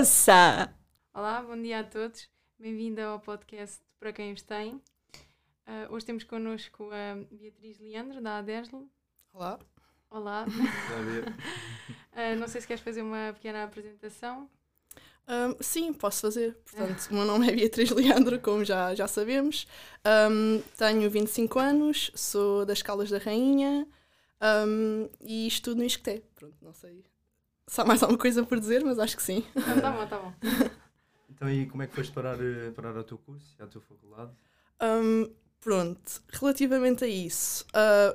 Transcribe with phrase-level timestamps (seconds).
[0.00, 0.74] moça!
[1.12, 2.26] Olá, bom dia a todos.
[2.58, 4.76] Bem-vinda ao podcast Para Quem Os Tem.
[4.76, 4.80] Uh,
[5.90, 8.88] hoje temos connosco a Beatriz Leandro, da Adeslo.
[9.30, 9.58] Olá.
[10.08, 10.46] Olá.
[10.46, 14.48] uh, não sei se queres fazer uma pequena apresentação.
[15.28, 16.54] Um, sim, posso fazer.
[16.64, 19.66] Portanto, o meu nome é Beatriz Leandro, como já, já sabemos.
[20.30, 23.86] Um, tenho 25 anos, sou das Caldas da Rainha
[24.66, 26.24] um, e estudo no ISCTE.
[26.34, 27.04] Pronto, não sei
[27.78, 29.44] há mais alguma coisa por dizer, mas acho que sim.
[29.54, 30.32] Não, tá bom, tá bom.
[31.32, 33.80] Então, e como é que foste parar, eh, parar ao teu curso e à tua
[33.80, 34.30] faculdade?
[35.58, 38.14] pronto, relativamente a isso, uh,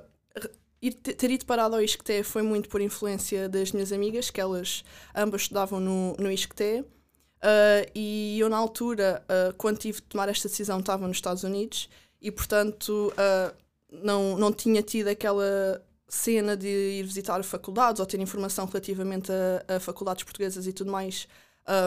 [0.82, 4.84] ir, ter ido parado ao ISCTE foi muito por influência das minhas amigas, que elas
[5.16, 6.82] ambas estudavam no, no ISCTE.
[6.82, 11.44] Uh, e eu, na altura, uh, quando tive de tomar esta decisão, estava nos Estados
[11.44, 11.90] Unidos
[12.22, 13.56] e, portanto, uh,
[13.92, 19.76] não, não tinha tido aquela cena de ir visitar faculdades ou ter informação relativamente a,
[19.76, 21.28] a faculdades portuguesas e tudo mais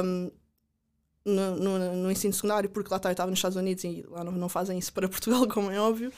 [0.05, 0.31] um,
[1.25, 4.25] no, no, no, ensino secundário, porque lá está, eu estava nos Estados Unidos e lá
[4.25, 6.13] não, não fazem isso para Portugal, como é óbvio.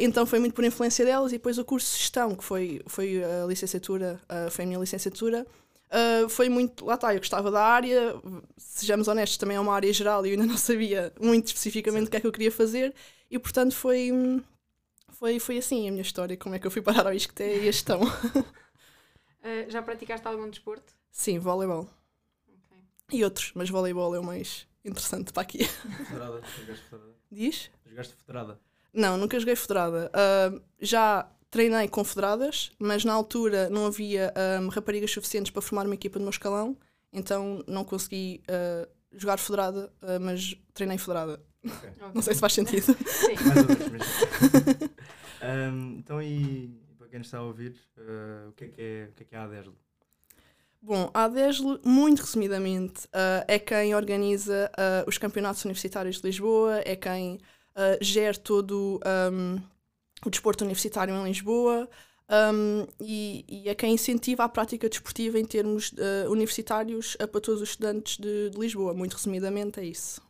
[0.00, 3.24] então foi muito por influência delas e depois o curso de gestão, que foi, foi
[3.24, 5.46] a licenciatura, foi a minha licenciatura.
[5.94, 6.84] Uh, foi muito.
[6.84, 8.16] Lá está, eu gostava da área,
[8.56, 12.10] sejamos honestos, também é uma área geral e eu ainda não sabia muito especificamente o
[12.10, 12.92] que é que eu queria fazer,
[13.30, 14.10] e portanto foi,
[15.14, 17.58] foi, foi assim a minha história, como é que eu fui parar ao ISCTE e
[17.60, 18.02] a gestão.
[18.02, 18.04] uh,
[19.68, 20.92] já praticaste algum desporto?
[21.10, 21.88] Sim, voleibol.
[22.46, 23.18] Okay.
[23.18, 25.64] E outros, mas voleibol é o mais interessante para aqui.
[25.64, 26.42] Federada?
[26.58, 27.14] Jogaste federada?
[27.30, 27.70] Diz?
[27.86, 28.60] Jogaste federada?
[28.92, 30.10] Não, nunca joguei federada.
[30.14, 35.86] Uh, já treinei com federadas, mas na altura não havia um, raparigas suficientes para formar
[35.86, 36.76] uma equipa do meu escalão,
[37.12, 41.40] então não consegui uh, jogar federada, uh, mas treinei federada.
[41.64, 41.90] Okay.
[42.14, 42.96] Não sei se faz sentido.
[43.06, 43.34] Sim.
[43.46, 44.06] Mais ou menos.
[45.72, 49.12] um, então, e para quem está a ouvir, uh, o, que é que é, o
[49.14, 49.74] que é, que é a ADESL?
[50.82, 53.08] Bom, a ADESL, muito resumidamente,
[53.48, 54.70] é quem organiza
[55.06, 57.38] os campeonatos universitários de Lisboa, é quem
[58.02, 59.00] gera todo
[59.32, 59.62] um,
[60.26, 61.88] o desporto universitário em Lisboa
[62.28, 67.40] um, e, e é quem incentiva a prática desportiva em termos uh, universitários uh, para
[67.40, 68.94] todos os estudantes de, de, Lisboa.
[68.94, 70.22] Muito resumidamente é isso.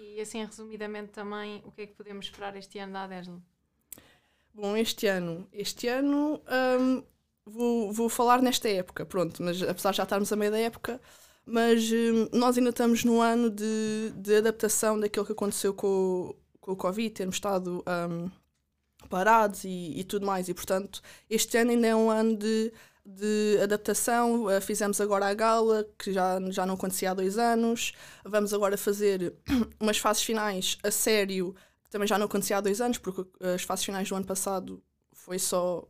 [0.00, 3.40] E assim, resumidamente também, o que é que podemos esperar este ano da ADESL?
[4.54, 6.40] Bom, este ano, este ano
[6.80, 7.04] um,
[7.44, 11.00] vou, vou falar nesta época, pronto, mas apesar de já estarmos a meio da época,
[11.44, 16.72] mas um, nós ainda estamos no ano de, de adaptação daquilo que aconteceu com, com
[16.72, 18.30] o Covid, termos estado um,
[19.08, 20.48] parados e, e, tudo mais.
[20.48, 22.72] E, portanto, este ano ainda é um ano de,
[23.04, 24.44] de adaptação.
[24.44, 27.92] Uh, fizemos agora a gala, que já, já não acontecia há dois anos.
[28.24, 29.34] Vamos agora fazer
[29.80, 33.24] umas fases finais a sério, que também já não acontecia há dois anos, porque
[33.54, 35.86] as fases finais do ano passado foi só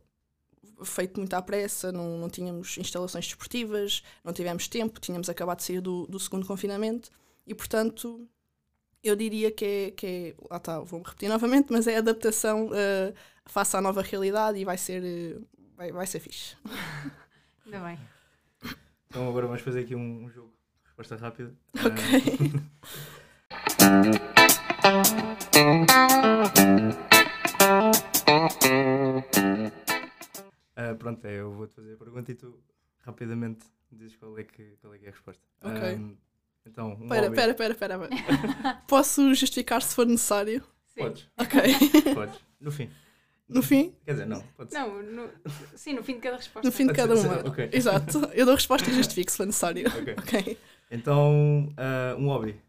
[0.83, 5.63] feito muito à pressa, não, não tínhamos instalações desportivas, não tivemos tempo, tínhamos acabado de
[5.63, 7.09] sair do, do segundo confinamento
[7.45, 8.27] e, portanto,
[9.03, 13.13] eu diria que é, que é lá está, vou repetir novamente, mas é adaptação uh,
[13.45, 15.47] face à nova realidade e vai ser, uh,
[15.81, 16.55] vai, vai ser fixe.
[17.65, 17.99] Ainda bem.
[19.07, 21.53] Então agora vamos fazer aqui um, jogo de resposta rápida.
[21.83, 22.01] Ok.
[30.77, 32.59] Uh, pronto, é, eu vou-te fazer a pergunta e tu
[32.99, 35.43] rapidamente dizes qual é que, qual é, que é a resposta.
[35.63, 35.95] Ok.
[35.95, 36.17] Um,
[36.65, 38.83] então, um pera, pera, pera, pera, pera.
[38.87, 40.63] Posso justificar se for necessário?
[40.85, 41.01] Sim.
[41.01, 41.29] Podes.
[41.37, 42.13] Ok.
[42.13, 42.39] Podes.
[42.59, 42.89] No fim.
[43.51, 43.93] No fim?
[44.05, 44.41] Quer dizer, não.
[44.55, 45.29] Pode não, no,
[45.75, 46.67] sim, no fim de cada resposta.
[46.67, 47.49] No fim de cada uma.
[47.49, 47.69] Okay.
[47.73, 48.19] Exato.
[48.33, 49.87] Eu dou a resposta e justifico se for necessário.
[49.87, 50.15] Ok.
[50.23, 50.57] okay.
[50.89, 52.59] Então, uh, um hobby.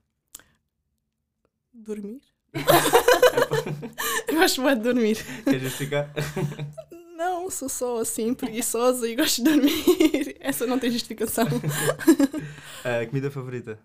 [1.72, 2.20] Dormir.
[4.28, 5.18] eu gosto muito de dormir.
[5.44, 6.12] Quer justificar?
[7.16, 10.36] Não, sou só assim, preguiçosa e gosto de dormir.
[10.40, 11.46] Essa não tem justificação.
[11.46, 13.78] uh, comida favorita?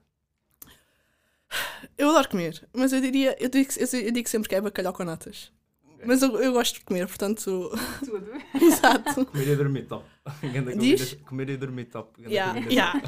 [1.95, 5.03] Eu adoro comer, mas eu diria, eu digo, eu digo sempre que é bacalhau com
[5.03, 5.51] natas.
[5.97, 6.05] Okay.
[6.05, 7.71] Mas eu, eu gosto de comer, portanto.
[8.05, 8.31] Tudo.
[8.61, 9.25] Exato.
[9.25, 10.05] comer e dormir top.
[10.77, 11.13] Diz?
[11.25, 12.21] Comer e dormir top.
[12.21, 13.01] Yeah, yeah.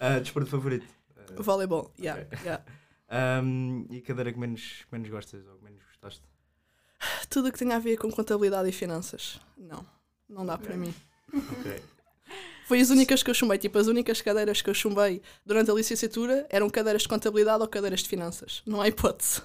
[0.00, 0.86] uh, desporto favorito?
[1.30, 2.38] Uh, Voleibol, yeah, okay.
[2.42, 2.64] yeah.
[3.42, 6.22] Um, e cadeira que menos, que menos gostas ou que menos gostaste?
[7.28, 9.38] Tudo o que tenha a ver com contabilidade e finanças.
[9.58, 9.84] Não,
[10.28, 10.68] não dá okay.
[10.68, 10.94] para mim.
[11.34, 11.82] Ok.
[12.66, 13.58] Foi as únicas que eu chumbei.
[13.58, 17.68] Tipo, as únicas cadeiras que eu chumbei durante a licenciatura eram cadeiras de contabilidade ou
[17.68, 18.62] cadeiras de finanças.
[18.64, 19.42] Não há hipótese.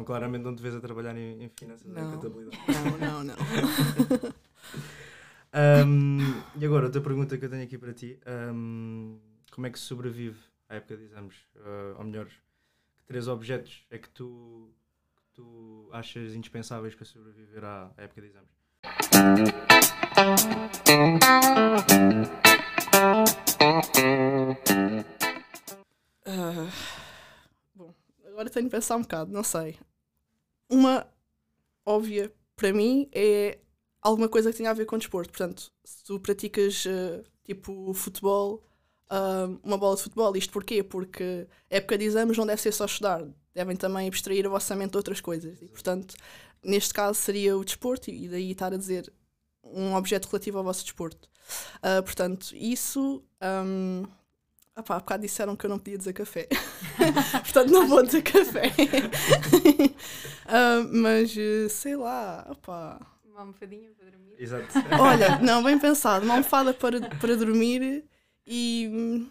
[0.00, 2.58] Então, claramente, não te vês a trabalhar em, em finanças ou em contabilidade.
[2.66, 3.34] Não, não, não.
[5.86, 6.20] um,
[6.58, 8.18] e agora, outra pergunta que eu tenho aqui para ti:
[8.54, 9.18] um,
[9.52, 10.38] como é que se sobrevive
[10.70, 11.36] à época de exames?
[11.54, 14.70] Uh, ou melhor, que três objetos é que tu,
[15.16, 18.48] que tu achas indispensáveis para sobreviver à, à época de exames?
[26.24, 26.70] Ah,
[27.74, 27.94] bom,
[28.26, 29.78] agora tenho de pensar um bocado, não sei.
[30.70, 31.06] Uma
[31.84, 33.58] óbvia para mim é
[34.00, 35.30] alguma coisa que tenha a ver com desporto.
[35.30, 38.62] Portanto, se tu praticas ah, tipo futebol,
[39.08, 40.82] ah, uma bola de futebol, isto porquê?
[40.82, 44.92] Porque época de exames não deve ser só estudar, devem também abstrair a vossa mente
[44.92, 45.60] de outras coisas.
[45.60, 46.14] E, portanto,
[46.62, 49.12] neste caso seria o desporto, e daí estar a dizer
[49.64, 51.28] um objeto relativo ao vosso desporto.
[51.82, 53.22] Ah, portanto, isso.
[53.42, 54.04] Um,
[54.76, 56.48] opá, há bocado disseram que eu não podia dizer café.
[57.42, 58.72] portanto, não vou dizer café.
[60.52, 63.00] Ah, mas eh, sei lá, opá.
[63.24, 64.34] Uma almofadinha para dormir.
[64.36, 64.66] Exato.
[65.00, 68.04] Olha, não, bem pensado, uma almofada para, para dormir
[68.44, 69.28] e.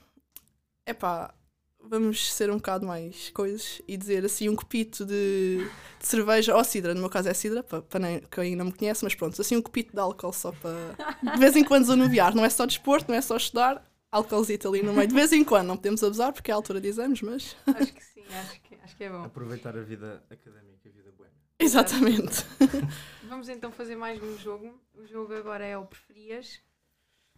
[0.86, 1.33] Epá,
[1.81, 5.68] vamos ser um bocado mais coisas e dizer assim um copito de,
[6.00, 9.03] de cerveja ou cidra, no meu caso é cidra, para, para quem não me conhece,
[9.03, 10.95] mas pronto, assim um copito de álcool só para
[11.33, 14.81] de vez em quando desanuviar, não é só desporto, não é só estudar, álcoolzito ali
[14.81, 17.21] no meio, de vez em quando, não podemos abusar porque é a altura de exames,
[17.21, 19.23] mas Acho que sim, acho que, acho que é bom.
[19.23, 21.29] Aproveitar a vida académica, a vida boa.
[21.59, 22.45] exatamente.
[23.23, 24.79] Vamos então fazer mais um jogo.
[24.95, 26.59] O jogo agora é o preferias.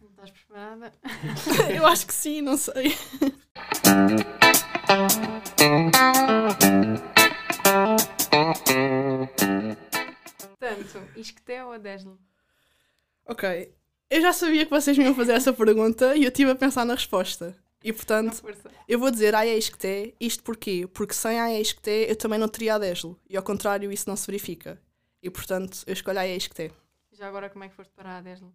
[0.00, 0.92] Não estás preparada?
[1.74, 2.96] Eu acho que sim, não sei.
[10.40, 12.18] Portanto, Isqueté ou Adeslo?
[13.26, 13.72] Ok,
[14.12, 16.84] eu já sabia que vocês me iam fazer essa pergunta e eu estive a pensar
[16.84, 17.56] na resposta.
[17.82, 18.42] E portanto.
[18.86, 20.86] Eu vou dizer Isqueté, isto porquê?
[20.92, 23.18] Porque sem Isqueté eu também não teria Adeslo.
[23.26, 24.78] E ao contrário, isso não se verifica.
[25.22, 26.70] E portanto, eu escolho Isqueté.
[27.10, 28.54] Já agora como é que foste para a Adeslo?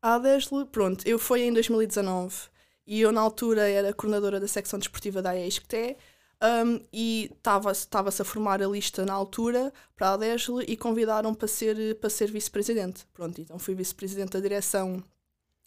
[0.00, 2.34] A Adeslo, pronto, eu fui em 2019
[2.86, 5.96] e eu na altura era coordenadora da secção desportiva da Isqueté
[6.42, 11.48] um, e estava-se a formar a lista na altura para a Adeslo e convidaram para
[11.48, 13.06] ser, para ser vice-presidente.
[13.12, 15.02] Pronto, então fui vice-presidente da direção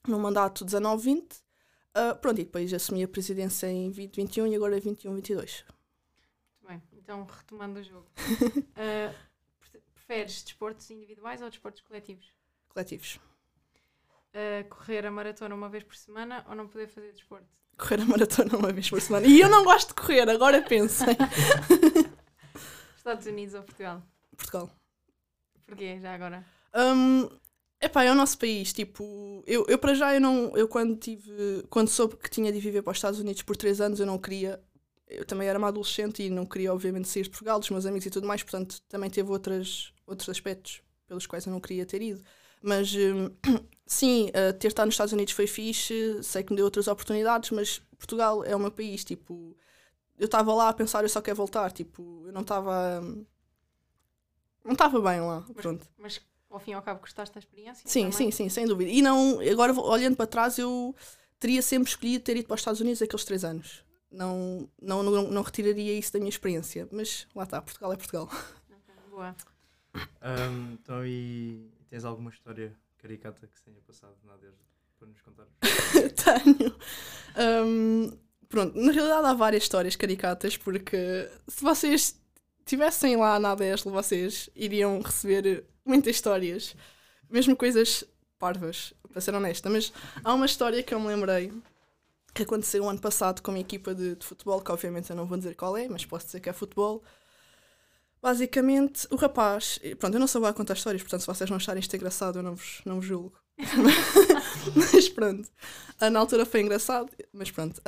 [0.08, 1.42] no mandato 19-20.
[1.90, 5.66] Uh, pronto, e depois assumi a presidência em 2021 e agora é 21-22.
[5.66, 8.08] Muito bem, então retomando o jogo.
[8.82, 9.14] Ah,
[9.60, 12.32] pre- preferes desportos individuais ou desportos coletivos?
[12.70, 13.20] Coletivos.
[14.34, 17.50] Ah, correr a maratona uma vez por semana ou não poder fazer desporto?
[17.80, 19.26] Correr a maratona uma vez por semana.
[19.26, 21.08] E eu não gosto de correr, agora pensem.
[22.96, 24.04] Estados Unidos ou Portugal?
[24.36, 24.70] Portugal.
[25.66, 26.46] Porquê, já agora?
[26.76, 27.30] Hum,
[27.82, 28.74] epá, é o nosso país.
[28.74, 30.56] Tipo, eu, eu para já, eu não.
[30.56, 31.64] Eu quando tive.
[31.70, 34.18] Quando soube que tinha de viver para os Estados Unidos por três anos, eu não
[34.18, 34.62] queria.
[35.08, 38.06] Eu também era uma adolescente e não queria, obviamente, sair de Portugal, dos meus amigos
[38.06, 42.00] e tudo mais, portanto, também teve outras, outros aspectos pelos quais eu não queria ter
[42.00, 42.24] ido.
[42.62, 43.30] Mas hum,
[43.86, 47.52] sim, uh, ter estado nos Estados Unidos foi fixe, sei que me deu outras oportunidades,
[47.52, 49.04] mas Portugal é o meu país.
[49.04, 49.56] Tipo,
[50.18, 51.72] eu estava lá a pensar, eu só quero voltar.
[51.72, 53.02] Tipo, eu não estava.
[53.02, 53.26] hum,
[54.64, 55.46] Não estava bem lá.
[55.56, 55.88] Pronto.
[55.98, 57.88] Mas ao fim e ao cabo gostaste da experiência?
[57.88, 58.32] Sim, sim, também?
[58.32, 58.92] sim, sem dúvida.
[58.92, 60.96] E não, agora olhando para trás, eu
[61.40, 63.84] teria sempre escolhido ter ido para os Estados Unidos aqueles três anos.
[64.12, 66.88] Não, não, não, não retiraria isso da minha experiência.
[66.92, 68.30] Mas lá está, Portugal é Portugal.
[68.32, 69.36] Ok, Boa.
[70.22, 74.60] Ahm, então, e tens alguma história caricata que se tenha passado na Adeslo
[74.98, 75.48] para nos contar?
[75.64, 76.76] Tenho.
[77.66, 82.20] Hum, pronto, na realidade há várias histórias caricatas, porque se vocês
[82.60, 86.76] estivessem lá na Adeslo, vocês iriam receber muitas histórias,
[87.30, 88.04] mesmo coisas
[88.38, 89.70] parvas, para ser honesta.
[89.70, 89.92] Mas
[90.24, 91.52] há uma história que eu me lembrei
[92.34, 95.38] que aconteceu ano passado com uma equipa de, de futebol, que obviamente eu não vou
[95.38, 97.04] dizer qual é, mas posso dizer que é futebol.
[98.22, 101.58] Basicamente, o rapaz, pronto, eu não sou boa a contar histórias, portanto, se vocês não
[101.58, 103.34] acharem isto engraçado, eu não vos, não vos julgo.
[104.76, 105.50] mas pronto,
[106.00, 107.82] Ah, na altura foi engraçado, mas pronto.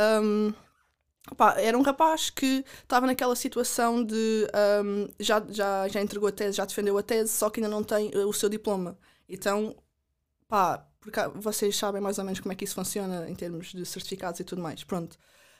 [1.38, 6.31] Pá, era um rapaz que estava naquela situação de ahm, já, já, já entregou a
[6.31, 8.97] tese, já defendeu a tese, só que ainda não tem eh, o seu diploma.
[9.29, 9.75] Então,
[10.47, 13.85] pá, porque vocês sabem mais ou menos como é que isso funciona em termos de
[13.85, 14.83] certificados e tudo mais.
[14.83, 15.17] Pronto.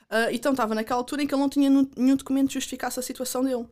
[0.10, 3.04] Ah, então estava naquela altura em que ele não tinha nenhum documento que justificasse a
[3.04, 3.68] situação dele.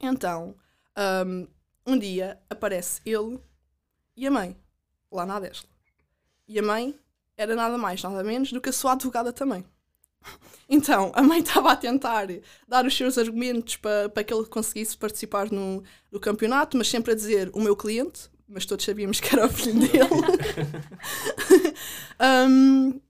[0.00, 0.54] Então,
[0.96, 1.46] ahm,
[1.86, 3.38] um dia aparece ele
[4.16, 4.56] e a mãe,
[5.10, 5.68] lá na Adeslo.
[6.46, 6.98] E a mãe
[7.36, 9.64] era nada mais, nada menos do que a sua advogada também.
[10.68, 12.28] Então, a mãe estava a tentar
[12.66, 17.12] dar os seus argumentos para, para que ele conseguisse participar no, no campeonato, mas sempre
[17.12, 20.08] a dizer o meu cliente, mas todos sabíamos que era o filho dele.
[22.20, 23.00] Um,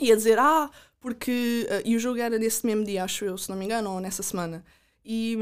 [0.00, 0.68] e a dizer, ah,
[1.00, 1.66] porque.
[1.84, 4.22] e o jogo era nesse mesmo dia, acho eu, se não me engano, ou nessa
[4.22, 4.64] semana.
[5.04, 5.36] E.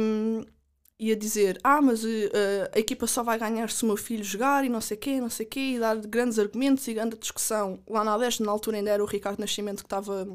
[0.99, 3.97] hum, ia dizer, ah, mas eh, eh, a equipa só vai ganhar se o meu
[3.97, 7.17] filho jogar e não sei quê, não sei quê, e dar grandes argumentos e grande
[7.17, 7.83] discussão.
[7.89, 10.27] Lá na Leste, na altura ainda era o Ricardo Nascimento que estava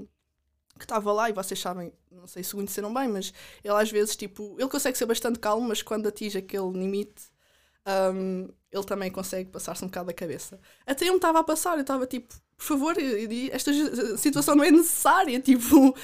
[0.77, 3.32] que estava lá, e vocês sabem, não sei se conheceram bem, mas
[3.63, 7.24] ele às vezes, tipo, ele consegue ser bastante calmo, mas quando atinge aquele limite,
[8.13, 10.60] hum, ele também consegue passar-se um bocado da cabeça.
[10.86, 12.96] Até eu me estava a passar, eu estava tipo, por favor,
[13.51, 13.72] esta
[14.18, 15.96] situação não é necessária, tipo...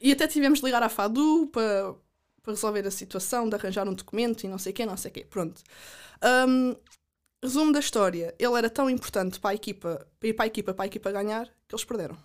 [0.00, 1.94] E até tivemos de ligar à FADU para,
[2.42, 5.10] para resolver a situação, de arranjar um documento e não sei o quê, não sei
[5.10, 5.62] o quê, pronto.
[6.48, 6.74] Um,
[7.42, 10.74] resumo da história, ele era tão importante para a equipa, para ir para a equipa,
[10.74, 12.16] para a equipa ganhar, que eles perderam.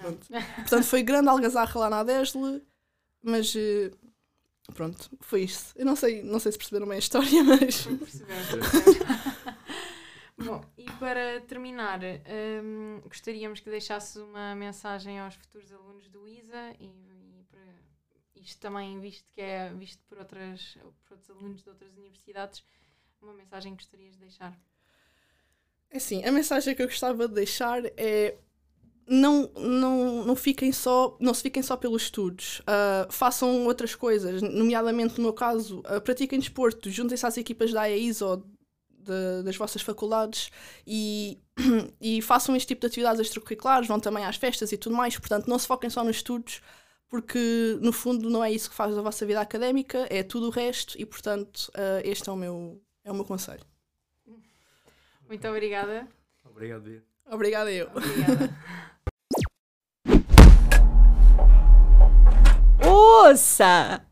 [0.00, 0.26] Pronto.
[0.56, 2.62] Portanto, foi grande algazarra lá na Desle,
[3.22, 3.90] mas eh,
[4.74, 5.72] pronto, foi isso.
[5.76, 7.86] Eu não sei, não sei se perceberam bem a história, mas.
[10.36, 16.74] Bom, e para terminar, um, gostaríamos que deixasse uma mensagem aos futuros alunos do ISA
[16.80, 17.11] e,
[18.42, 22.64] isto também visto que é visto por, outras, por outros alunos de outras universidades,
[23.20, 24.58] uma mensagem que gostarias de deixar?
[25.90, 28.36] É assim, a mensagem que eu gostava de deixar é
[29.06, 32.60] não, não, não, fiquem só, não se fiquem só pelos estudos.
[32.60, 37.82] Uh, façam outras coisas, nomeadamente no meu caso, uh, pratiquem desporto, juntem-se às equipas da
[37.82, 38.38] AEIS ou
[39.02, 40.50] de, das vossas faculdades
[40.86, 41.38] e,
[42.00, 45.18] e façam este tipo de atividades extracurriculares, vão também às festas e tudo mais.
[45.18, 46.62] Portanto, não se foquem só nos estudos,
[47.12, 50.50] porque no fundo não é isso que faz a vossa vida académica, é tudo o
[50.50, 53.62] resto e, portanto, uh, este é o meu, é o meu conselho.
[55.28, 56.08] Muito obrigada.
[56.42, 57.04] Obrigado, Bia.
[57.26, 57.90] Obrigada eu.
[57.94, 58.48] Obrigada.
[62.82, 64.11] Ouça!